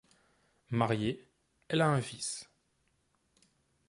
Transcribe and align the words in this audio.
Mariée, 0.71 1.27
elle 1.67 1.81
a 1.81 1.89
un 1.91 2.01
fils. 2.01 2.49